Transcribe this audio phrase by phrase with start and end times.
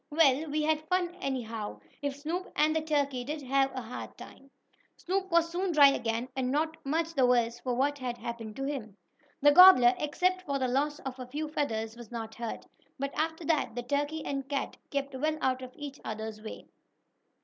[0.09, 4.49] "Well, we had fun anyhow, if Snoop and the turkey did have a hard time."
[4.97, 8.63] Snoop was soon dry again, and not much the worse for what had happened to
[8.63, 8.97] him.
[9.43, 12.65] The gobbler, except for the loss of a few feathers, was not hurt.
[12.97, 16.65] But after that the turkey and cat kept well out of each other's way.